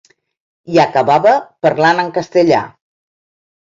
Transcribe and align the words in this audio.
I 0.75 0.79
acabava 0.85 1.35
parlant 1.69 2.05
en 2.07 2.13
castellà. 2.19 2.67